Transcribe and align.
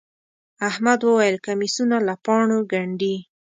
احمد 0.69 0.99
وويل: 1.03 1.35
کمیسونه 1.47 1.97
له 2.07 2.15
پاڼو 2.25 2.59
گنډي. 2.71 3.15